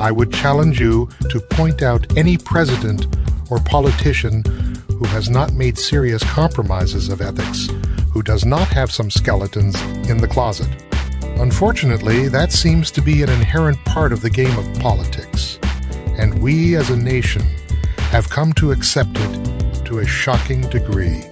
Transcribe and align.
I 0.00 0.10
would 0.10 0.32
challenge 0.32 0.80
you 0.80 1.10
to 1.28 1.38
point 1.38 1.82
out 1.82 2.16
any 2.16 2.38
president 2.38 3.06
or 3.50 3.58
politician 3.58 4.42
who 4.88 5.04
has 5.04 5.28
not 5.28 5.52
made 5.52 5.76
serious 5.76 6.24
compromises 6.24 7.10
of 7.10 7.20
ethics, 7.20 7.68
who 8.10 8.22
does 8.22 8.46
not 8.46 8.66
have 8.68 8.90
some 8.90 9.10
skeletons 9.10 9.78
in 10.08 10.16
the 10.16 10.26
closet. 10.26 10.70
Unfortunately, 11.38 12.28
that 12.28 12.50
seems 12.50 12.90
to 12.92 13.02
be 13.02 13.22
an 13.22 13.28
inherent 13.28 13.76
part 13.84 14.10
of 14.14 14.22
the 14.22 14.30
game 14.30 14.58
of 14.58 14.80
politics, 14.80 15.58
and 16.16 16.42
we 16.42 16.76
as 16.76 16.88
a 16.88 16.96
nation 16.96 17.42
have 18.08 18.30
come 18.30 18.54
to 18.54 18.72
accept 18.72 19.12
it 19.12 19.84
to 19.84 19.98
a 19.98 20.06
shocking 20.06 20.62
degree. 20.70 21.22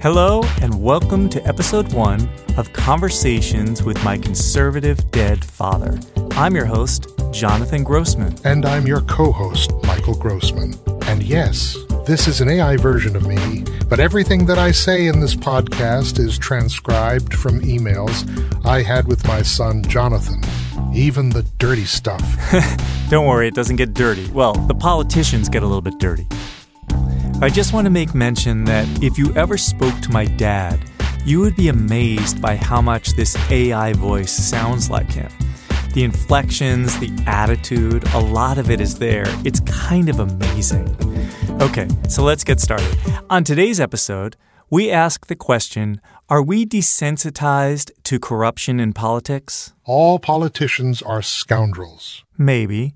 Hello, 0.00 0.44
and 0.62 0.80
welcome 0.80 1.28
to 1.28 1.44
episode 1.44 1.92
one 1.92 2.30
of 2.56 2.72
Conversations 2.72 3.82
with 3.82 4.02
My 4.04 4.16
Conservative 4.16 5.10
Dead 5.10 5.44
Father. 5.44 5.98
I'm 6.36 6.54
your 6.54 6.66
host, 6.66 7.13
Jonathan 7.34 7.82
Grossman. 7.82 8.32
And 8.44 8.64
I'm 8.64 8.86
your 8.86 9.00
co 9.00 9.32
host, 9.32 9.72
Michael 9.82 10.14
Grossman. 10.14 10.74
And 11.06 11.20
yes, 11.20 11.76
this 12.06 12.28
is 12.28 12.40
an 12.40 12.48
AI 12.48 12.76
version 12.76 13.16
of 13.16 13.26
me, 13.26 13.64
but 13.88 13.98
everything 13.98 14.46
that 14.46 14.56
I 14.56 14.70
say 14.70 15.08
in 15.08 15.18
this 15.18 15.34
podcast 15.34 16.20
is 16.20 16.38
transcribed 16.38 17.34
from 17.34 17.60
emails 17.60 18.24
I 18.64 18.82
had 18.82 19.08
with 19.08 19.26
my 19.26 19.42
son, 19.42 19.82
Jonathan. 19.82 20.40
Even 20.94 21.28
the 21.28 21.42
dirty 21.58 21.84
stuff. 21.84 22.22
Don't 23.10 23.26
worry, 23.26 23.48
it 23.48 23.54
doesn't 23.54 23.76
get 23.76 23.94
dirty. 23.94 24.30
Well, 24.30 24.54
the 24.54 24.74
politicians 24.74 25.48
get 25.48 25.64
a 25.64 25.66
little 25.66 25.82
bit 25.82 25.98
dirty. 25.98 26.28
I 27.42 27.50
just 27.52 27.72
want 27.72 27.86
to 27.86 27.90
make 27.90 28.14
mention 28.14 28.64
that 28.66 28.86
if 29.02 29.18
you 29.18 29.34
ever 29.34 29.58
spoke 29.58 29.98
to 30.02 30.12
my 30.12 30.24
dad, 30.24 30.88
you 31.26 31.40
would 31.40 31.56
be 31.56 31.66
amazed 31.66 32.40
by 32.40 32.54
how 32.54 32.80
much 32.80 33.16
this 33.16 33.36
AI 33.50 33.92
voice 33.94 34.30
sounds 34.30 34.88
like 34.88 35.10
him. 35.10 35.30
The 35.94 36.02
inflections, 36.02 36.98
the 36.98 37.12
attitude, 37.24 38.02
a 38.14 38.18
lot 38.18 38.58
of 38.58 38.68
it 38.68 38.80
is 38.80 38.98
there. 38.98 39.26
It's 39.44 39.60
kind 39.60 40.08
of 40.08 40.18
amazing. 40.18 40.88
Okay, 41.62 41.86
so 42.08 42.24
let's 42.24 42.42
get 42.42 42.58
started. 42.58 42.98
On 43.30 43.44
today's 43.44 43.78
episode, 43.78 44.36
we 44.70 44.90
ask 44.90 45.28
the 45.28 45.36
question 45.36 46.00
Are 46.28 46.42
we 46.42 46.66
desensitized 46.66 47.92
to 48.02 48.18
corruption 48.18 48.80
in 48.80 48.92
politics? 48.92 49.72
All 49.84 50.18
politicians 50.18 51.00
are 51.00 51.22
scoundrels. 51.22 52.24
Maybe. 52.36 52.92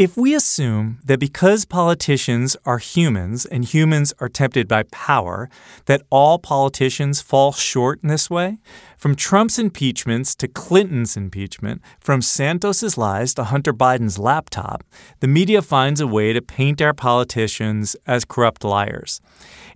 If 0.00 0.16
we 0.16 0.34
assume 0.34 0.98
that 1.04 1.20
because 1.20 1.66
politicians 1.66 2.56
are 2.64 2.78
humans 2.78 3.44
and 3.44 3.66
humans 3.66 4.14
are 4.18 4.30
tempted 4.30 4.66
by 4.66 4.84
power, 4.84 5.50
that 5.84 6.00
all 6.08 6.38
politicians 6.38 7.20
fall 7.20 7.52
short 7.52 8.00
in 8.02 8.08
this 8.08 8.30
way, 8.30 8.60
from 8.96 9.14
Trump's 9.14 9.58
impeachments 9.58 10.34
to 10.36 10.48
Clinton's 10.48 11.18
impeachment, 11.18 11.82
from 12.00 12.22
Santos's 12.22 12.96
lies 12.96 13.34
to 13.34 13.44
Hunter 13.44 13.74
Biden's 13.74 14.18
laptop, 14.18 14.84
the 15.18 15.28
media 15.28 15.60
finds 15.60 16.00
a 16.00 16.06
way 16.06 16.32
to 16.32 16.40
paint 16.40 16.80
our 16.80 16.94
politicians 16.94 17.94
as 18.06 18.24
corrupt 18.24 18.64
liars. 18.64 19.20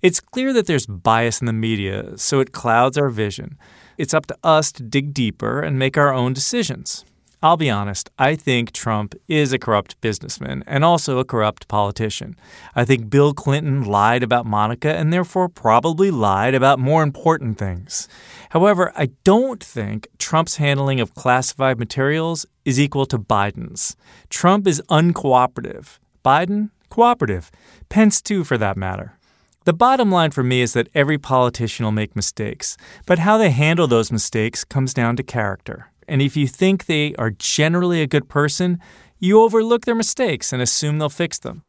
It's 0.00 0.20
clear 0.20 0.54
that 0.54 0.64
there's 0.66 0.86
bias 0.86 1.42
in 1.42 1.46
the 1.46 1.52
media, 1.52 2.16
so 2.16 2.40
it 2.40 2.50
clouds 2.50 2.96
our 2.96 3.10
vision. 3.10 3.58
It's 3.98 4.14
up 4.14 4.24
to 4.28 4.38
us 4.42 4.72
to 4.72 4.82
dig 4.82 5.12
deeper 5.12 5.60
and 5.60 5.78
make 5.78 5.98
our 5.98 6.14
own 6.14 6.32
decisions. 6.32 7.04
I'll 7.44 7.58
be 7.58 7.68
honest, 7.68 8.08
I 8.18 8.36
think 8.36 8.72
Trump 8.72 9.14
is 9.28 9.52
a 9.52 9.58
corrupt 9.58 10.00
businessman 10.00 10.64
and 10.66 10.82
also 10.82 11.18
a 11.18 11.26
corrupt 11.26 11.68
politician. 11.68 12.36
I 12.74 12.86
think 12.86 13.10
Bill 13.10 13.34
Clinton 13.34 13.84
lied 13.84 14.22
about 14.22 14.46
Monica 14.46 14.96
and 14.96 15.12
therefore 15.12 15.50
probably 15.50 16.10
lied 16.10 16.54
about 16.54 16.78
more 16.78 17.02
important 17.02 17.58
things. 17.58 18.08
However, 18.48 18.94
I 18.96 19.10
don't 19.24 19.62
think 19.62 20.08
Trump's 20.16 20.56
handling 20.56 21.00
of 21.00 21.14
classified 21.14 21.78
materials 21.78 22.46
is 22.64 22.80
equal 22.80 23.04
to 23.04 23.18
Biden's. 23.18 23.94
Trump 24.30 24.66
is 24.66 24.80
uncooperative. 24.88 25.98
Biden, 26.24 26.70
cooperative. 26.88 27.50
Pence, 27.90 28.22
too, 28.22 28.44
for 28.44 28.56
that 28.56 28.78
matter. 28.78 29.18
The 29.66 29.72
bottom 29.74 30.10
line 30.10 30.30
for 30.30 30.42
me 30.42 30.60
is 30.62 30.72
that 30.72 30.88
every 30.94 31.16
politician 31.16 31.84
will 31.84 31.92
make 31.92 32.16
mistakes, 32.16 32.76
but 33.06 33.18
how 33.18 33.36
they 33.36 33.50
handle 33.50 33.86
those 33.86 34.12
mistakes 34.12 34.62
comes 34.62 34.92
down 34.92 35.16
to 35.16 35.22
character. 35.22 35.90
And 36.08 36.22
if 36.22 36.36
you 36.36 36.46
think 36.46 36.86
they 36.86 37.14
are 37.16 37.30
generally 37.30 38.00
a 38.02 38.06
good 38.06 38.28
person, 38.28 38.78
you 39.18 39.40
overlook 39.40 39.84
their 39.84 39.94
mistakes 39.94 40.52
and 40.52 40.60
assume 40.60 40.98
they'll 40.98 41.08
fix 41.08 41.38
them. 41.38 41.62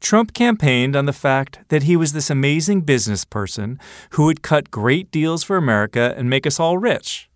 Trump 0.00 0.34
campaigned 0.34 0.96
on 0.96 1.06
the 1.06 1.12
fact 1.12 1.60
that 1.68 1.84
he 1.84 1.96
was 1.96 2.12
this 2.12 2.28
amazing 2.28 2.80
business 2.80 3.24
person 3.24 3.78
who 4.10 4.24
would 4.24 4.42
cut 4.42 4.70
great 4.70 5.10
deals 5.12 5.44
for 5.44 5.56
America 5.56 6.12
and 6.16 6.28
make 6.28 6.46
us 6.46 6.58
all 6.58 6.76
rich. 6.76 7.28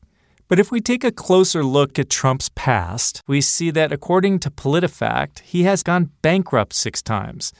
But 0.48 0.58
if 0.58 0.70
we 0.70 0.80
take 0.80 1.04
a 1.04 1.12
closer 1.12 1.64
look 1.64 1.98
at 1.98 2.10
Trump's 2.10 2.50
past, 2.54 3.22
we 3.26 3.40
see 3.40 3.70
that 3.70 3.92
according 3.92 4.40
to 4.40 4.50
PolitiFact, 4.50 5.40
he 5.40 5.62
has 5.64 5.82
gone 5.82 6.10
bankrupt 6.22 6.72
six 6.72 7.02
times. 7.02 7.52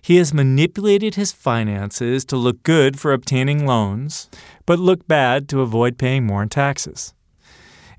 He 0.00 0.16
has 0.16 0.32
manipulated 0.32 1.16
his 1.16 1.32
finances 1.32 2.24
to 2.26 2.36
look 2.36 2.62
good 2.62 2.98
for 2.98 3.12
obtaining 3.12 3.66
loans, 3.66 4.28
but 4.66 4.78
look 4.78 5.06
bad 5.08 5.48
to 5.50 5.60
avoid 5.60 5.98
paying 5.98 6.26
more 6.26 6.42
in 6.42 6.48
taxes. 6.48 7.12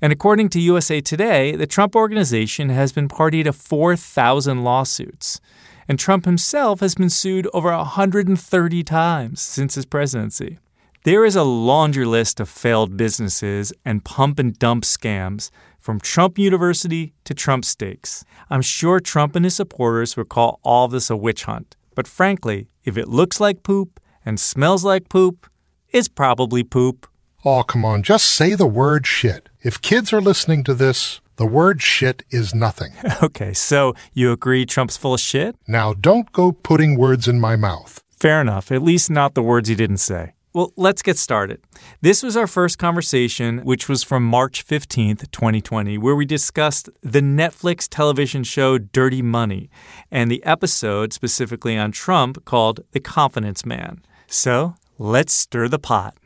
And 0.02 0.12
according 0.12 0.48
to 0.50 0.60
USA 0.60 1.00
Today, 1.00 1.54
the 1.54 1.66
Trump 1.66 1.94
organization 1.94 2.70
has 2.70 2.92
been 2.92 3.08
party 3.08 3.42
to 3.42 3.52
4,000 3.52 4.64
lawsuits. 4.64 5.40
And 5.86 5.98
Trump 5.98 6.24
himself 6.24 6.80
has 6.80 6.94
been 6.94 7.10
sued 7.10 7.48
over 7.52 7.70
130 7.70 8.84
times 8.84 9.40
since 9.42 9.74
his 9.74 9.84
presidency. 9.84 10.58
There 11.04 11.24
is 11.24 11.36
a 11.36 11.42
laundry 11.42 12.04
list 12.04 12.40
of 12.40 12.48
failed 12.48 12.96
businesses 12.96 13.72
and 13.84 14.04
pump 14.04 14.38
and 14.38 14.58
dump 14.58 14.84
scams 14.84 15.50
from 15.78 16.00
Trump 16.00 16.38
University 16.38 17.14
to 17.24 17.34
Trump 17.34 17.64
Steaks. 17.64 18.24
I'm 18.48 18.62
sure 18.62 19.00
Trump 19.00 19.34
and 19.34 19.44
his 19.44 19.56
supporters 19.56 20.16
would 20.16 20.28
call 20.28 20.60
all 20.62 20.88
this 20.88 21.10
a 21.10 21.16
witch 21.16 21.44
hunt. 21.44 21.76
But 21.94 22.06
frankly, 22.06 22.68
if 22.84 22.96
it 22.96 23.08
looks 23.08 23.40
like 23.40 23.62
poop 23.62 24.00
and 24.24 24.38
smells 24.38 24.84
like 24.84 25.08
poop, 25.08 25.50
it's 25.88 26.08
probably 26.08 26.62
poop. 26.62 27.06
Oh, 27.44 27.62
come 27.62 27.84
on, 27.84 28.02
just 28.02 28.26
say 28.26 28.54
the 28.54 28.66
word 28.66 29.06
shit. 29.06 29.49
If 29.62 29.82
kids 29.82 30.10
are 30.14 30.22
listening 30.22 30.64
to 30.64 30.74
this, 30.74 31.20
the 31.36 31.44
word 31.44 31.82
shit 31.82 32.22
is 32.30 32.54
nothing. 32.54 32.92
Okay, 33.22 33.52
so 33.52 33.94
you 34.14 34.32
agree 34.32 34.64
Trump's 34.64 34.96
full 34.96 35.12
of 35.12 35.20
shit? 35.20 35.54
Now 35.66 35.92
don't 35.92 36.32
go 36.32 36.52
putting 36.52 36.96
words 36.96 37.28
in 37.28 37.38
my 37.38 37.56
mouth. 37.56 38.02
Fair 38.10 38.40
enough, 38.40 38.72
at 38.72 38.82
least 38.82 39.10
not 39.10 39.34
the 39.34 39.42
words 39.42 39.68
he 39.68 39.74
didn't 39.74 39.98
say. 39.98 40.32
Well, 40.54 40.72
let's 40.76 41.02
get 41.02 41.18
started. 41.18 41.60
This 42.00 42.22
was 42.22 42.36
our 42.36 42.46
first 42.46 42.78
conversation, 42.78 43.58
which 43.58 43.88
was 43.88 44.02
from 44.02 44.24
March 44.24 44.66
15th, 44.66 45.30
2020, 45.30 45.98
where 45.98 46.16
we 46.16 46.24
discussed 46.24 46.88
the 47.02 47.20
Netflix 47.20 47.86
television 47.88 48.42
show 48.42 48.78
Dirty 48.78 49.22
Money 49.22 49.68
and 50.10 50.30
the 50.30 50.42
episode 50.44 51.12
specifically 51.12 51.76
on 51.76 51.92
Trump 51.92 52.44
called 52.46 52.80
The 52.92 53.00
Confidence 53.00 53.66
Man. 53.66 54.02
So 54.26 54.74
let's 54.98 55.34
stir 55.34 55.68
the 55.68 55.78
pot. 55.78 56.16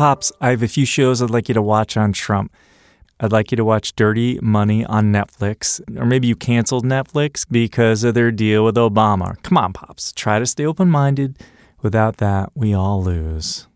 Pops, 0.00 0.32
I 0.40 0.48
have 0.48 0.62
a 0.62 0.66
few 0.66 0.86
shows 0.86 1.20
I'd 1.20 1.28
like 1.28 1.50
you 1.50 1.52
to 1.52 1.60
watch 1.60 1.94
on 1.94 2.14
Trump. 2.14 2.54
I'd 3.20 3.32
like 3.32 3.50
you 3.50 3.56
to 3.56 3.66
watch 3.66 3.94
Dirty 3.94 4.38
Money 4.40 4.82
on 4.86 5.12
Netflix, 5.12 5.78
or 5.94 6.06
maybe 6.06 6.26
you 6.26 6.34
canceled 6.34 6.86
Netflix 6.86 7.44
because 7.46 8.02
of 8.02 8.14
their 8.14 8.30
deal 8.30 8.64
with 8.64 8.76
Obama. 8.76 9.36
Come 9.42 9.58
on, 9.58 9.74
Pops, 9.74 10.14
try 10.14 10.38
to 10.38 10.46
stay 10.46 10.64
open 10.64 10.88
minded. 10.88 11.36
Without 11.82 12.16
that, 12.16 12.50
we 12.54 12.72
all 12.72 13.02
lose. 13.02 13.66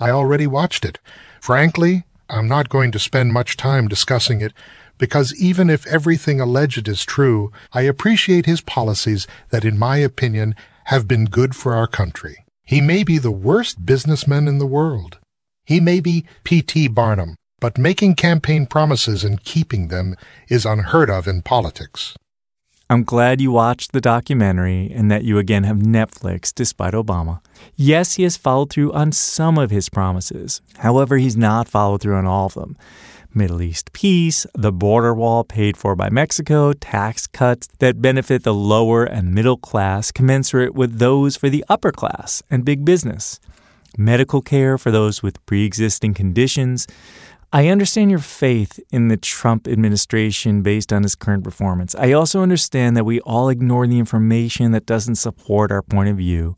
I 0.00 0.08
already 0.08 0.46
watched 0.46 0.86
it. 0.86 1.00
Frankly, 1.42 2.04
I'm 2.30 2.48
not 2.48 2.70
going 2.70 2.90
to 2.92 2.98
spend 2.98 3.34
much 3.34 3.58
time 3.58 3.86
discussing 3.86 4.40
it 4.40 4.54
because 4.96 5.38
even 5.38 5.68
if 5.68 5.86
everything 5.86 6.40
alleged 6.40 6.88
is 6.88 7.04
true, 7.04 7.52
I 7.74 7.82
appreciate 7.82 8.46
his 8.46 8.62
policies 8.62 9.26
that, 9.50 9.66
in 9.66 9.78
my 9.78 9.98
opinion, 9.98 10.54
have 10.84 11.06
been 11.06 11.26
good 11.26 11.54
for 11.54 11.74
our 11.74 11.86
country. 11.86 12.46
He 12.62 12.80
may 12.80 13.04
be 13.04 13.18
the 13.18 13.30
worst 13.30 13.84
businessman 13.84 14.48
in 14.48 14.56
the 14.56 14.64
world. 14.64 15.18
He 15.64 15.80
may 15.80 16.00
be 16.00 16.26
P.T. 16.44 16.88
Barnum, 16.88 17.36
but 17.58 17.78
making 17.78 18.16
campaign 18.16 18.66
promises 18.66 19.24
and 19.24 19.42
keeping 19.42 19.88
them 19.88 20.14
is 20.48 20.66
unheard 20.66 21.08
of 21.08 21.26
in 21.26 21.40
politics. 21.40 22.14
I'm 22.90 23.02
glad 23.02 23.40
you 23.40 23.50
watched 23.50 23.92
the 23.92 24.00
documentary 24.02 24.92
and 24.94 25.10
that 25.10 25.24
you 25.24 25.38
again 25.38 25.64
have 25.64 25.78
Netflix 25.78 26.54
despite 26.54 26.92
Obama. 26.92 27.40
Yes, 27.76 28.16
he 28.16 28.24
has 28.24 28.36
followed 28.36 28.68
through 28.68 28.92
on 28.92 29.10
some 29.12 29.56
of 29.56 29.70
his 29.70 29.88
promises. 29.88 30.60
However, 30.76 31.16
he's 31.16 31.36
not 31.36 31.66
followed 31.66 32.02
through 32.02 32.16
on 32.16 32.26
all 32.26 32.46
of 32.46 32.54
them. 32.54 32.76
Middle 33.32 33.62
East 33.62 33.94
peace, 33.94 34.46
the 34.52 34.70
border 34.70 35.14
wall 35.14 35.44
paid 35.44 35.78
for 35.78 35.96
by 35.96 36.10
Mexico, 36.10 36.74
tax 36.74 37.26
cuts 37.26 37.68
that 37.78 38.02
benefit 38.02 38.42
the 38.42 38.54
lower 38.54 39.04
and 39.04 39.34
middle 39.34 39.56
class 39.56 40.12
commensurate 40.12 40.74
with 40.74 40.98
those 40.98 41.36
for 41.36 41.48
the 41.48 41.64
upper 41.70 41.90
class 41.90 42.42
and 42.50 42.66
big 42.66 42.84
business 42.84 43.40
medical 43.98 44.40
care 44.40 44.78
for 44.78 44.90
those 44.90 45.22
with 45.22 45.44
pre 45.46 45.64
existing 45.64 46.14
conditions. 46.14 46.86
I 47.52 47.68
understand 47.68 48.10
your 48.10 48.18
faith 48.18 48.80
in 48.90 49.06
the 49.06 49.16
Trump 49.16 49.68
administration 49.68 50.62
based 50.62 50.92
on 50.92 51.04
his 51.04 51.14
current 51.14 51.44
performance. 51.44 51.94
I 51.94 52.10
also 52.10 52.42
understand 52.42 52.96
that 52.96 53.04
we 53.04 53.20
all 53.20 53.48
ignore 53.48 53.86
the 53.86 54.00
information 54.00 54.72
that 54.72 54.86
doesn't 54.86 55.14
support 55.14 55.70
our 55.70 55.82
point 55.82 56.08
of 56.08 56.16
view 56.16 56.56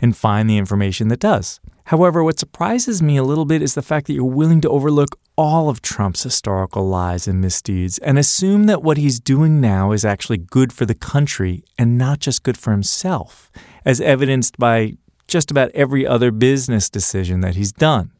and 0.00 0.16
find 0.16 0.48
the 0.48 0.56
information 0.56 1.08
that 1.08 1.20
does. 1.20 1.60
However, 1.88 2.24
what 2.24 2.38
surprises 2.38 3.02
me 3.02 3.16
a 3.16 3.22
little 3.22 3.44
bit 3.44 3.60
is 3.60 3.74
the 3.74 3.82
fact 3.82 4.06
that 4.06 4.14
you're 4.14 4.24
willing 4.24 4.60
to 4.62 4.70
overlook 4.70 5.18
all 5.36 5.68
of 5.68 5.82
Trump's 5.82 6.22
historical 6.22 6.86
lies 6.86 7.28
and 7.28 7.40
misdeeds 7.40 7.98
and 7.98 8.18
assume 8.18 8.64
that 8.64 8.82
what 8.82 8.96
he's 8.96 9.20
doing 9.20 9.60
now 9.60 9.92
is 9.92 10.04
actually 10.04 10.38
good 10.38 10.72
for 10.72 10.84
the 10.84 10.94
country 10.94 11.62
and 11.78 11.96
not 11.96 12.20
just 12.20 12.42
good 12.42 12.58
for 12.58 12.72
himself, 12.72 13.50
as 13.84 14.00
evidenced 14.00 14.58
by 14.58 14.94
just 15.28 15.50
about 15.50 15.70
every 15.74 16.06
other 16.06 16.30
business 16.30 16.90
decision 16.90 17.40
that 17.42 17.54
he's 17.54 17.72
done. 17.72 18.10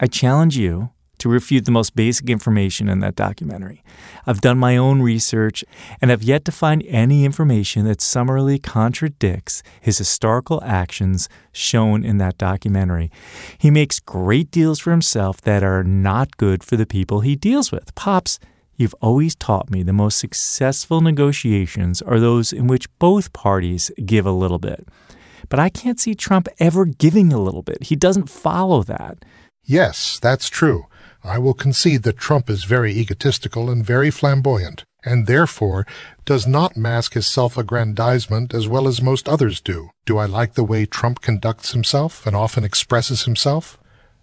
I 0.00 0.06
challenge 0.06 0.56
you 0.56 0.90
to 1.18 1.28
refute 1.28 1.64
the 1.64 1.70
most 1.70 1.96
basic 1.96 2.30
information 2.30 2.88
in 2.88 3.00
that 3.00 3.16
documentary. 3.16 3.82
I've 4.26 4.40
done 4.40 4.56
my 4.56 4.76
own 4.76 5.02
research 5.02 5.64
and 6.00 6.10
have 6.10 6.22
yet 6.22 6.44
to 6.44 6.52
find 6.52 6.84
any 6.86 7.24
information 7.24 7.84
that 7.86 8.00
summarily 8.00 8.58
contradicts 8.58 9.62
his 9.80 9.98
historical 9.98 10.62
actions 10.64 11.28
shown 11.52 12.04
in 12.04 12.18
that 12.18 12.38
documentary. 12.38 13.10
He 13.58 13.70
makes 13.70 14.00
great 14.00 14.50
deals 14.50 14.78
for 14.78 14.92
himself 14.92 15.40
that 15.40 15.64
are 15.64 15.82
not 15.82 16.36
good 16.36 16.62
for 16.62 16.76
the 16.76 16.86
people 16.86 17.20
he 17.20 17.36
deals 17.36 17.72
with. 17.72 17.94
Pops, 17.94 18.38
You've 18.76 18.94
always 19.02 19.34
taught 19.34 19.70
me 19.70 19.82
the 19.82 19.92
most 19.92 20.20
successful 20.20 21.00
negotiations 21.00 22.00
are 22.00 22.20
those 22.20 22.52
in 22.52 22.68
which 22.68 22.86
both 23.00 23.32
parties 23.32 23.90
give 24.06 24.24
a 24.24 24.30
little 24.30 24.60
bit. 24.60 24.86
But 25.48 25.58
I 25.58 25.68
can't 25.68 26.00
see 26.00 26.14
Trump 26.14 26.48
ever 26.58 26.84
giving 26.84 27.32
a 27.32 27.40
little 27.40 27.62
bit. 27.62 27.84
He 27.84 27.96
doesn't 27.96 28.30
follow 28.30 28.82
that. 28.84 29.24
Yes, 29.64 30.18
that's 30.18 30.48
true. 30.48 30.86
I 31.24 31.38
will 31.38 31.54
concede 31.54 32.04
that 32.04 32.16
Trump 32.16 32.48
is 32.48 32.64
very 32.64 32.92
egotistical 32.92 33.68
and 33.70 33.84
very 33.84 34.10
flamboyant, 34.10 34.84
and 35.04 35.26
therefore 35.26 35.86
does 36.24 36.46
not 36.46 36.76
mask 36.76 37.14
his 37.14 37.26
self-aggrandizement 37.26 38.54
as 38.54 38.68
well 38.68 38.86
as 38.86 39.02
most 39.02 39.28
others 39.28 39.60
do. 39.60 39.90
Do 40.06 40.18
I 40.18 40.26
like 40.26 40.54
the 40.54 40.64
way 40.64 40.86
Trump 40.86 41.20
conducts 41.20 41.72
himself 41.72 42.26
and 42.26 42.36
often 42.36 42.64
expresses 42.64 43.24
himself? 43.24 43.78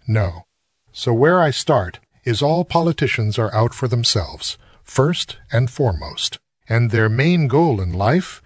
No. 0.07 0.45
So 0.91 1.13
where 1.13 1.41
I 1.41 1.51
start 1.51 1.99
is 2.23 2.41
all 2.41 2.63
politicians 2.65 3.37
are 3.37 3.53
out 3.53 3.73
for 3.73 3.87
themselves, 3.87 4.57
first 4.83 5.37
and 5.51 5.69
foremost, 5.69 6.39
and 6.69 6.89
their 6.89 7.09
main 7.09 7.47
goal 7.47 7.81
in 7.81 7.93
life 7.93 8.41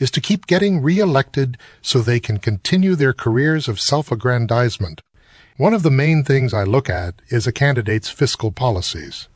is 0.00 0.10
to 0.10 0.20
keep 0.20 0.48
getting 0.48 0.82
re-elected 0.82 1.56
so 1.80 2.00
they 2.00 2.18
can 2.18 2.38
continue 2.38 2.96
their 2.96 3.12
careers 3.12 3.68
of 3.68 3.78
self-aggrandizement 3.78 5.00
one 5.60 5.74
of 5.74 5.82
the 5.82 5.90
main 5.90 6.24
things 6.24 6.54
I 6.54 6.62
look 6.62 6.88
at 6.88 7.20
is 7.28 7.46
a 7.46 7.52
candidate's 7.52 8.08
fiscal 8.08 8.50
policies, 8.50 9.28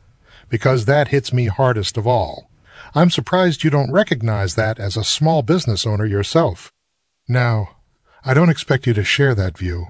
because 0.49 0.85
that 0.85 1.09
hits 1.09 1.31
me 1.31 1.45
hardest 1.45 1.97
of 1.97 2.07
all. 2.07 2.49
I'm 2.95 3.11
surprised 3.11 3.63
you 3.63 3.69
don't 3.69 3.91
recognize 3.91 4.55
that 4.55 4.79
as 4.79 4.97
a 4.97 5.03
small 5.03 5.43
business 5.43 5.85
owner 5.85 6.03
yourself. 6.03 6.71
Now, 7.27 7.75
I 8.23 8.33
don't 8.33 8.49
expect 8.49 8.87
you 8.87 8.93
to 8.95 9.03
share 9.03 9.35
that 9.35 9.55
view, 9.55 9.89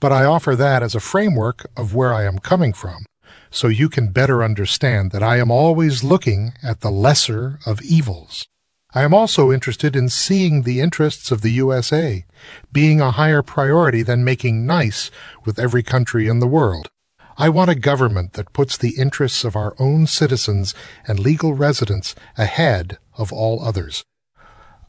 but 0.00 0.12
I 0.12 0.26
offer 0.26 0.54
that 0.54 0.82
as 0.82 0.94
a 0.94 1.00
framework 1.00 1.64
of 1.78 1.94
where 1.94 2.12
I 2.12 2.24
am 2.24 2.38
coming 2.38 2.74
from, 2.74 3.06
so 3.50 3.68
you 3.68 3.88
can 3.88 4.12
better 4.12 4.44
understand 4.44 5.12
that 5.12 5.22
I 5.22 5.38
am 5.38 5.50
always 5.50 6.04
looking 6.04 6.52
at 6.62 6.82
the 6.82 6.90
lesser 6.90 7.58
of 7.64 7.80
evils. 7.80 8.46
I 8.94 9.02
am 9.02 9.14
also 9.14 9.50
interested 9.50 9.96
in 9.96 10.10
seeing 10.10 10.62
the 10.62 10.80
interests 10.80 11.30
of 11.30 11.40
the 11.40 11.52
USA 11.52 12.26
being 12.72 13.00
a 13.00 13.12
higher 13.12 13.42
priority 13.42 14.02
than 14.02 14.24
making 14.24 14.66
nice 14.66 15.10
with 15.44 15.58
every 15.58 15.82
country 15.82 16.28
in 16.28 16.40
the 16.40 16.46
world. 16.46 16.90
I 17.38 17.48
want 17.48 17.70
a 17.70 17.74
government 17.74 18.34
that 18.34 18.52
puts 18.52 18.76
the 18.76 18.94
interests 18.98 19.44
of 19.44 19.56
our 19.56 19.74
own 19.78 20.06
citizens 20.06 20.74
and 21.06 21.18
legal 21.18 21.54
residents 21.54 22.14
ahead 22.36 22.98
of 23.16 23.32
all 23.32 23.64
others. 23.64 24.04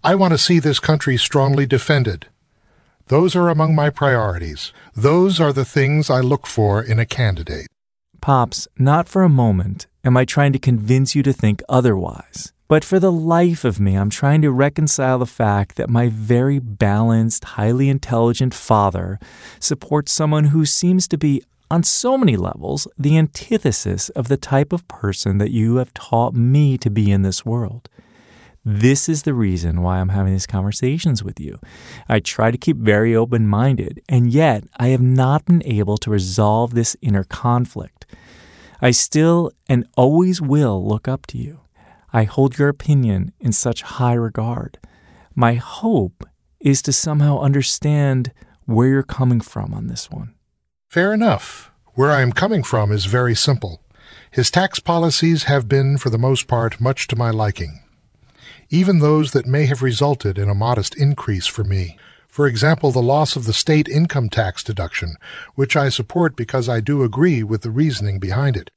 I 0.04 0.16
want 0.16 0.34
to 0.34 0.38
see 0.38 0.60
this 0.60 0.80
country 0.80 1.16
strongly 1.16 1.66
defended. 1.66 2.28
Those 3.08 3.36
are 3.38 3.48
among 3.48 3.74
my 3.74 3.90
priorities. 3.90 4.74
Those 4.94 5.40
are 5.40 5.54
the 5.54 5.66
things 5.66 6.10
I 6.10 6.20
look 6.20 6.46
for 6.46 6.84
in 6.84 7.00
a 7.00 7.06
candidate. 7.06 7.68
Pops, 8.20 8.68
not 8.78 9.08
for 9.08 9.24
a 9.24 9.30
moment 9.30 9.88
am 10.04 10.18
I 10.18 10.26
trying 10.26 10.52
to 10.54 10.60
convince 10.60 11.16
you 11.16 11.24
to 11.24 11.32
think 11.32 11.62
otherwise. 11.70 12.52
But 12.74 12.84
for 12.84 13.00
the 13.00 13.12
life 13.12 13.66
of 13.66 13.80
me, 13.80 13.94
I'm 13.94 14.10
trying 14.10 14.42
to 14.42 14.50
reconcile 14.50 15.20
the 15.20 15.28
fact 15.28 15.76
that 15.76 15.92
my 15.92 16.10
very 16.10 16.58
balanced, 16.58 17.44
highly 17.44 17.88
intelligent 17.88 18.52
father 18.52 19.20
supports 19.60 20.12
someone 20.12 20.46
who 20.46 20.66
seems 20.66 21.08
to 21.10 21.18
be, 21.20 21.44
on 21.70 21.84
so 21.84 22.18
many 22.18 22.36
levels, 22.36 22.88
the 22.98 23.16
antithesis 23.16 24.10
of 24.10 24.28
the 24.28 24.38
type 24.38 24.74
of 24.74 24.88
person 24.88 25.38
that 25.38 25.52
you 25.52 25.76
have 25.76 25.94
taught 25.94 26.34
me 26.34 26.76
to 26.80 26.90
be 26.90 27.12
in 27.12 27.22
this 27.22 27.46
world. 27.46 27.90
This 28.66 29.08
is 29.08 29.22
the 29.22 29.36
reason 29.36 29.84
why 29.84 30.00
I'm 30.00 30.10
having 30.10 30.34
these 30.34 30.48
conversations 30.48 31.24
with 31.24 31.40
you. 31.40 31.60
I 32.10 32.22
try 32.22 32.50
to 32.50 32.58
keep 32.58 32.78
very 32.78 33.16
open 33.16 33.48
minded, 33.48 34.02
and 34.10 34.34
yet 34.34 34.64
I 34.78 34.88
have 34.88 35.00
not 35.00 35.46
been 35.46 35.62
able 35.68 35.98
to 35.98 36.10
resolve 36.10 36.74
this 36.74 36.98
inner 37.04 37.24
conflict. 37.24 38.08
I 38.82 38.90
still 38.90 39.52
and 39.70 39.88
always 39.96 40.42
will 40.42 40.84
look 40.84 41.08
up 41.08 41.28
to 41.28 41.38
you. 41.38 41.60
I 42.14 42.26
hold 42.26 42.60
your 42.60 42.70
opinion 42.70 43.34
in 43.40 43.52
such 43.52 43.82
high 43.82 44.14
regard. 44.14 44.78
My 45.34 45.56
hope 45.56 46.24
is 46.60 46.84
to 46.84 46.94
somehow 46.94 47.40
understand 47.40 48.32
where 48.66 48.88
you're 48.88 49.04
coming 49.04 49.42
from 49.42 49.74
on 49.74 49.88
this 49.88 50.12
one. 50.12 50.36
Fair 50.90 51.12
enough. 51.12 51.72
Where 51.96 52.12
I 52.12 52.22
am 52.22 52.32
coming 52.32 52.62
from 52.62 52.92
is 52.92 53.06
very 53.06 53.34
simple. 53.36 53.82
His 54.30 54.52
tax 54.52 54.80
policies 54.80 55.44
have 55.44 55.68
been, 55.68 55.98
for 55.98 56.12
the 56.12 56.20
most 56.20 56.48
part, 56.48 56.80
much 56.80 57.08
to 57.08 57.16
my 57.16 57.32
liking. 57.32 57.82
Even 58.70 59.00
those 59.00 59.32
that 59.32 59.48
may 59.48 59.66
have 59.66 59.82
resulted 59.82 60.38
in 60.38 60.50
a 60.50 60.56
modest 60.56 60.96
increase 60.96 61.48
for 61.48 61.64
me. 61.64 61.98
For 62.28 62.48
example, 62.48 62.92
the 62.92 63.02
loss 63.02 63.36
of 63.36 63.46
the 63.46 63.54
state 63.54 63.88
income 63.88 64.30
tax 64.30 64.64
deduction, 64.64 65.16
which 65.56 65.76
I 65.76 65.90
support 65.90 66.36
because 66.36 66.70
I 66.70 66.80
do 66.80 67.04
agree 67.04 67.44
with 67.44 67.62
the 67.62 67.72
reasoning 67.72 68.20
behind 68.20 68.56
it. 68.56 68.72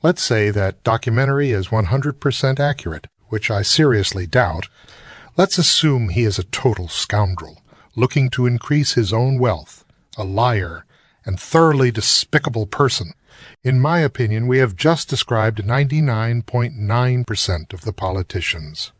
Let's 0.00 0.22
say 0.22 0.50
that 0.50 0.84
documentary 0.84 1.50
is 1.50 1.66
100% 1.68 2.60
accurate, 2.60 3.08
which 3.28 3.50
I 3.50 3.62
seriously 3.62 4.28
doubt. 4.28 4.68
Let's 5.36 5.58
assume 5.58 6.10
he 6.10 6.22
is 6.22 6.38
a 6.38 6.44
total 6.44 6.86
scoundrel, 6.86 7.60
looking 7.96 8.30
to 8.30 8.46
increase 8.46 8.92
his 8.92 9.12
own 9.12 9.40
wealth, 9.40 9.84
a 10.16 10.22
liar, 10.22 10.84
and 11.26 11.40
thoroughly 11.40 11.90
despicable 11.90 12.66
person. 12.66 13.12
In 13.64 13.80
my 13.80 13.98
opinion, 13.98 14.46
we 14.46 14.58
have 14.58 14.76
just 14.76 15.08
described 15.08 15.64
99.9% 15.64 17.72
of 17.72 17.80
the 17.80 17.92
politicians. 17.92 18.92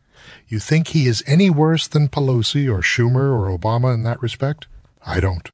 You 0.49 0.59
think 0.59 0.89
he 0.89 1.07
is 1.07 1.23
any 1.25 1.49
worse 1.49 1.87
than 1.87 2.09
Pelosi 2.09 2.69
or 2.69 2.81
Schumer 2.81 3.31
or 3.31 3.57
Obama 3.57 3.93
in 3.93 4.03
that 4.03 4.21
respect? 4.21 4.67
I 5.05 5.21
don't. 5.21 5.49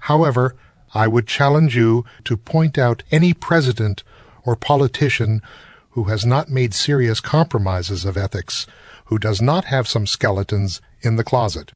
However, 0.00 0.56
I 0.94 1.06
would 1.06 1.26
challenge 1.26 1.76
you 1.76 2.06
to 2.24 2.38
point 2.38 2.78
out 2.78 3.02
any 3.10 3.34
president 3.34 4.02
or 4.46 4.56
politician 4.56 5.42
who 5.90 6.04
has 6.04 6.24
not 6.24 6.48
made 6.48 6.72
serious 6.72 7.20
compromises 7.20 8.04
of 8.04 8.16
ethics, 8.16 8.66
who 9.06 9.18
does 9.18 9.42
not 9.42 9.64
have 9.64 9.88
some 9.88 10.06
skeletons 10.06 10.80
in 11.02 11.16
the 11.16 11.24
closet. 11.24 11.72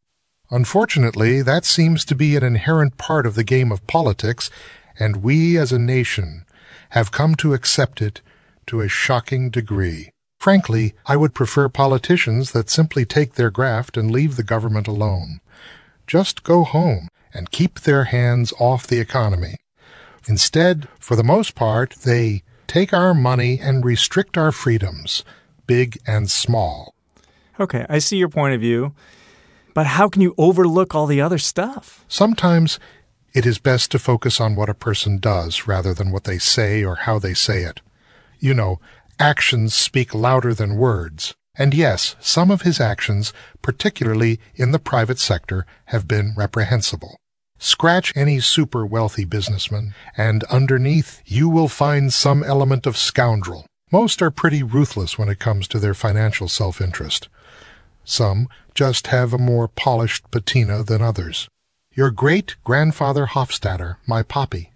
Unfortunately, 0.51 1.43
that 1.43 1.65
seems 1.65 2.05
to 2.05 2.15
be 2.15 2.37
an 2.37 2.43
inherent 2.43 2.97
part 2.97 3.27
of 3.27 3.35
the 3.35 3.45
game 3.45 3.71
of 3.71 3.87
politics, 3.87 4.51
and 4.99 5.23
we 5.23 5.57
as 5.57 5.73
a 5.73 5.79
nation 5.79 6.45
have 6.91 7.13
come 7.13 7.35
to 7.37 7.55
accept 7.55 8.03
it 8.03 8.21
to 8.67 8.81
a 8.81 8.89
shocking 8.89 9.49
degree. 9.49 10.11
Frankly, 10.39 10.95
I 11.07 11.17
would 11.17 11.35
prefer 11.35 11.69
politicians 11.69 12.53
that 12.53 12.71
simply 12.71 13.05
take 13.05 13.35
their 13.35 13.51
graft 13.51 13.97
and 13.97 14.11
leave 14.11 14.37
the 14.37 14.43
government 14.43 14.89
alone. 14.89 15.41
Just 16.07 16.43
go 16.43 16.65
home 16.65 17.09
and 17.33 17.51
keep 17.51 17.81
their 17.81 18.05
hands 18.05 18.53
off 18.59 18.87
the 18.87 19.01
economy. 19.01 19.57
Instead, 20.27 20.89
for 20.99 21.15
the 21.15 21.25
most 21.25 21.55
part, 21.55 21.95
they 22.05 22.43
take 22.71 22.93
our 22.93 23.13
money 23.13 23.59
and 23.61 23.85
restrict 23.85 24.39
our 24.39 24.53
freedoms, 24.53 25.25
big 25.67 25.99
and 26.07 26.31
small. 26.31 26.95
Okay, 27.59 27.85
I 27.89 27.99
see 27.99 28.17
your 28.17 28.29
point 28.29 28.55
of 28.55 28.61
view. 28.61 28.95
But 29.75 29.87
how 29.87 30.09
can 30.09 30.23
you 30.23 30.37
overlook 30.39 30.95
all 30.95 31.09
the 31.09 31.21
other 31.21 31.37
stuff? 31.37 32.05
Sometimes 32.07 32.79
it 33.35 33.45
is 33.45 33.59
best 33.59 33.91
to 33.91 33.99
focus 33.99 34.41
on 34.41 34.55
what 34.55 34.69
a 34.69 34.75
person 34.75 35.19
does 35.19 35.67
rather 35.67 35.93
than 35.93 36.13
what 36.13 36.23
they 36.23 36.39
say 36.39 36.85
or 36.85 36.95
how 36.95 37.19
they 37.19 37.35
say 37.35 37.65
it. 37.65 37.81
You 38.39 38.55
know, 38.55 38.79
actions 39.19 39.75
speak 39.75 40.15
louder 40.15 40.55
than 40.55 40.77
words. 40.77 41.35
And 41.57 41.75
yes, 41.75 42.15
some 42.21 42.53
of 42.53 42.63
his 42.63 42.79
actions, 42.79 43.33
particularly 43.63 44.39
in 44.55 44.71
the 44.71 44.79
private 44.79 45.19
sector, 45.19 45.67
have 45.87 46.07
been 46.07 46.35
reprehensible. 46.37 47.17
Scratch 47.63 48.11
any 48.17 48.41
super 48.41 48.87
wealthy 48.87 49.27
businessman, 49.27 49.95
and 50.17 50.45
underneath 50.45 51.21
you 51.27 51.47
will 51.47 51.69
find 51.69 52.11
some 52.11 52.43
element 52.43 52.87
of 52.87 52.97
scoundrel. 52.97 53.67
Most 53.93 54.23
are 54.23 54.31
pretty 54.31 54.63
ruthless 54.63 55.19
when 55.19 55.29
it 55.29 55.39
comes 55.39 55.69
to 55.69 55.79
their 55.79 55.93
financial 55.93 56.49
self-interest. 56.49 57.29
Some 58.03 58.49
just 58.75 59.09
have 59.09 59.35
a 59.35 59.39
more 59.39 59.69
polished 59.69 60.31
patina 60.31 60.83
than 60.83 61.03
others. 61.03 61.51
Your 61.93 62.11
great-grandfather 62.11 63.27
Hofstadter, 63.27 63.97
my 64.07 64.23
poppy. 64.23 64.73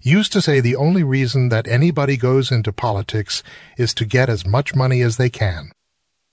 used 0.00 0.32
to 0.32 0.40
say 0.40 0.60
the 0.60 0.76
only 0.76 1.02
reason 1.02 1.50
that 1.50 1.68
anybody 1.68 2.16
goes 2.16 2.50
into 2.50 2.72
politics 2.72 3.42
is 3.76 3.92
to 3.92 4.06
get 4.06 4.30
as 4.30 4.46
much 4.46 4.74
money 4.74 5.02
as 5.02 5.18
they 5.18 5.28
can. 5.28 5.72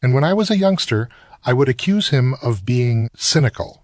And 0.02 0.14
when 0.14 0.24
I 0.24 0.34
was 0.34 0.50
a 0.50 0.58
youngster, 0.58 1.10
I 1.44 1.52
would 1.52 1.68
accuse 1.68 2.10
him 2.10 2.36
of 2.42 2.66
being 2.66 3.10
cynical. 3.14 3.84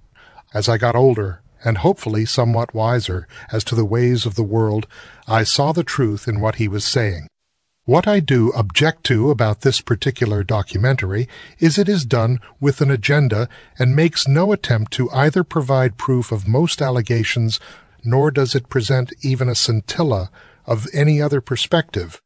As 0.53 0.69
I 0.69 0.77
got 0.77 0.95
older, 0.95 1.41
and 1.63 1.79
hopefully 1.79 2.25
somewhat 2.25 2.73
wiser 2.73 3.27
as 3.51 3.63
to 3.65 3.75
the 3.75 3.85
ways 3.85 4.25
of 4.25 4.35
the 4.35 4.43
world, 4.43 4.87
I 5.27 5.43
saw 5.43 5.71
the 5.71 5.83
truth 5.83 6.27
in 6.27 6.39
what 6.39 6.55
he 6.55 6.67
was 6.67 6.85
saying. 6.85 7.27
What 7.85 8.07
I 8.07 8.19
do 8.19 8.51
object 8.51 9.03
to 9.05 9.31
about 9.31 9.61
this 9.61 9.81
particular 9.81 10.43
documentary 10.43 11.27
is 11.59 11.77
it 11.77 11.89
is 11.89 12.05
done 12.05 12.39
with 12.59 12.79
an 12.79 12.91
agenda 12.91 13.49
and 13.79 13.95
makes 13.95 14.27
no 14.27 14.51
attempt 14.51 14.93
to 14.93 15.09
either 15.11 15.43
provide 15.43 15.97
proof 15.97 16.31
of 16.31 16.47
most 16.47 16.81
allegations, 16.81 17.59
nor 18.03 18.29
does 18.29 18.53
it 18.53 18.69
present 18.69 19.13
even 19.23 19.49
a 19.49 19.55
scintilla 19.55 20.29
of 20.65 20.87
any 20.93 21.21
other 21.21 21.41
perspective. 21.41 22.21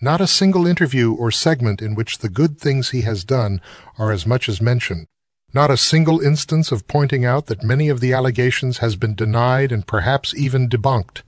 Not 0.00 0.20
a 0.20 0.26
single 0.26 0.66
interview 0.66 1.12
or 1.12 1.30
segment 1.30 1.80
in 1.80 1.94
which 1.94 2.18
the 2.18 2.28
good 2.28 2.58
things 2.58 2.90
he 2.90 3.02
has 3.02 3.24
done 3.24 3.60
are 3.98 4.12
as 4.12 4.26
much 4.26 4.48
as 4.48 4.60
mentioned. 4.60 5.06
Not 5.54 5.70
a 5.70 5.78
single 5.78 6.20
instance 6.20 6.70
of 6.70 6.86
pointing 6.86 7.24
out 7.24 7.46
that 7.46 7.62
many 7.62 7.88
of 7.88 8.00
the 8.00 8.12
allegations 8.12 8.78
has 8.78 8.96
been 8.96 9.14
denied 9.14 9.72
and 9.72 9.86
perhaps 9.86 10.34
even 10.34 10.68
debunked. 10.68 11.22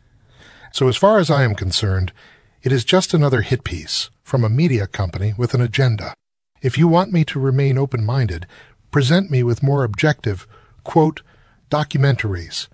So 0.72 0.88
as 0.88 0.96
far 0.96 1.18
as 1.18 1.30
I 1.30 1.42
am 1.42 1.54
concerned, 1.54 2.12
it 2.62 2.70
is 2.70 2.84
just 2.84 3.14
another 3.14 3.40
hit 3.40 3.64
piece 3.64 4.10
from 4.22 4.44
a 4.44 4.50
media 4.50 4.86
company 4.86 5.32
with 5.38 5.54
an 5.54 5.62
agenda. 5.62 6.12
If 6.60 6.76
you 6.76 6.86
want 6.86 7.12
me 7.12 7.24
to 7.24 7.40
remain 7.40 7.78
open-minded, 7.78 8.46
present 8.90 9.30
me 9.30 9.42
with 9.42 9.62
more 9.62 9.84
objective, 9.84 10.46
quote, 10.84 11.22
documentaries. 11.70 12.68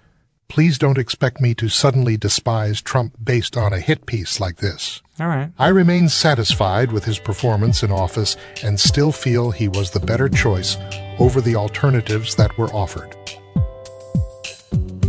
Please 0.49 0.79
don't 0.79 0.99
expect 0.99 1.41
me 1.41 1.55
to 1.55 1.69
suddenly 1.69 2.17
despise 2.17 2.83
Trump 2.83 3.15
based 3.23 3.57
on 3.57 3.73
a 3.73 3.79
hit 3.79 4.05
piece 4.07 4.41
like 4.41 4.57
this. 4.57 5.01
All 5.19 5.29
right. 5.29 5.51
I 5.59 5.69
remain 5.69 6.11
satisfied 6.11 6.93
with 6.93 7.05
his 7.05 7.19
performance 7.19 7.83
in 7.83 7.91
office 7.91 8.37
and 8.63 8.79
still 8.79 9.13
feel 9.13 9.51
he 9.51 9.67
was 9.67 9.91
the 9.91 10.01
better 10.01 10.29
choice 10.29 10.77
over 11.19 11.41
the 11.41 11.57
alternatives 11.57 12.35
that 12.35 12.57
were 12.59 12.69
offered. 12.69 13.17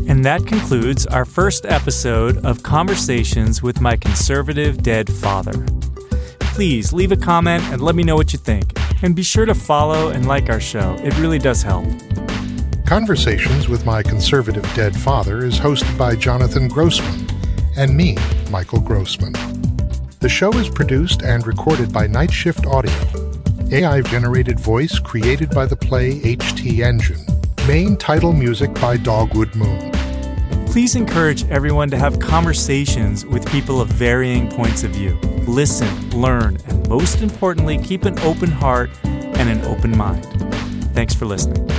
And 0.07 0.23
that 0.23 0.47
concludes 0.47 1.05
our 1.07 1.25
first 1.25 1.65
episode 1.65 2.45
of 2.45 2.63
Conversations 2.63 3.61
with 3.61 3.81
My 3.81 3.97
Conservative 3.97 4.81
Dead 4.81 5.11
Father. 5.11 5.65
Please 6.39 6.93
leave 6.93 7.11
a 7.11 7.17
comment 7.17 7.61
and 7.65 7.81
let 7.81 7.93
me 7.93 8.03
know 8.03 8.15
what 8.15 8.31
you 8.31 8.39
think. 8.39 8.71
And 9.03 9.13
be 9.13 9.23
sure 9.23 9.45
to 9.45 9.53
follow 9.53 10.07
and 10.07 10.25
like 10.25 10.49
our 10.49 10.61
show, 10.61 10.95
it 11.03 11.17
really 11.19 11.37
does 11.37 11.61
help. 11.61 11.85
Conversations 12.85 13.67
with 13.67 13.85
My 13.85 14.01
Conservative 14.01 14.63
Dead 14.73 14.95
Father 14.95 15.43
is 15.43 15.59
hosted 15.59 15.97
by 15.97 16.15
Jonathan 16.15 16.69
Grossman 16.69 17.27
and 17.75 17.95
me, 17.95 18.17
Michael 18.49 18.79
Grossman. 18.79 19.33
The 20.19 20.29
show 20.29 20.51
is 20.53 20.67
produced 20.67 21.21
and 21.21 21.45
recorded 21.45 21.93
by 21.93 22.07
Night 22.07 22.31
Shift 22.31 22.65
Audio. 22.65 22.91
AI 23.71 24.01
generated 24.01 24.59
voice 24.59 24.97
created 24.97 25.51
by 25.51 25.67
the 25.67 25.75
Play 25.75 26.19
HT 26.21 26.79
Engine. 26.79 27.23
Main 27.67 27.95
title 27.95 28.33
music 28.33 28.73
by 28.81 28.97
Dogwood 28.97 29.53
Moon. 29.55 29.91
Please 30.65 30.95
encourage 30.95 31.47
everyone 31.49 31.91
to 31.91 31.97
have 31.97 32.19
conversations 32.19 33.27
with 33.27 33.47
people 33.51 33.79
of 33.79 33.89
varying 33.89 34.49
points 34.49 34.83
of 34.83 34.89
view. 34.89 35.13
Listen, 35.47 36.09
learn, 36.19 36.57
and 36.65 36.89
most 36.89 37.21
importantly, 37.21 37.77
keep 37.77 38.05
an 38.05 38.17
open 38.19 38.49
heart 38.49 38.89
and 39.03 39.47
an 39.49 39.63
open 39.65 39.95
mind. 39.95 40.25
Thanks 40.95 41.13
for 41.13 41.27
listening. 41.27 41.76